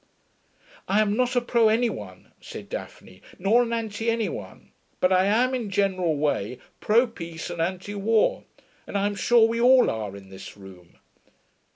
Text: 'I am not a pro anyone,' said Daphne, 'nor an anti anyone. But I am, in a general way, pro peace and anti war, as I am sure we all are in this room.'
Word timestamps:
'I 0.87 1.01
am 1.01 1.15
not 1.15 1.35
a 1.35 1.41
pro 1.41 1.69
anyone,' 1.69 2.31
said 2.41 2.69
Daphne, 2.69 3.21
'nor 3.37 3.61
an 3.61 3.71
anti 3.71 4.09
anyone. 4.09 4.71
But 4.99 5.13
I 5.13 5.25
am, 5.25 5.53
in 5.53 5.65
a 5.67 5.67
general 5.67 6.17
way, 6.17 6.57
pro 6.79 7.05
peace 7.05 7.51
and 7.51 7.61
anti 7.61 7.93
war, 7.93 8.43
as 8.87 8.95
I 8.95 9.05
am 9.05 9.13
sure 9.13 9.47
we 9.47 9.61
all 9.61 9.91
are 9.91 10.15
in 10.17 10.29
this 10.29 10.57
room.' 10.57 10.97